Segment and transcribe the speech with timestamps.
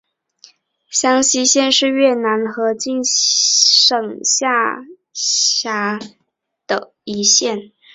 [0.89, 5.99] 香溪县是越南河静省下辖
[6.65, 7.71] 的一县。